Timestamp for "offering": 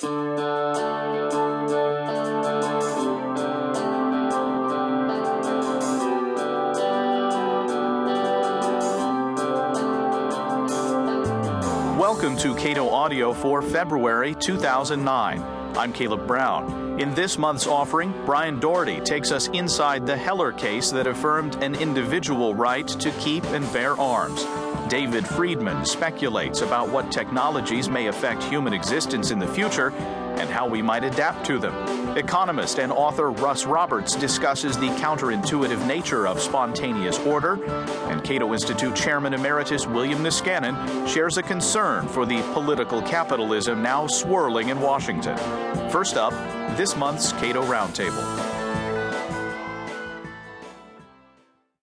17.66-18.14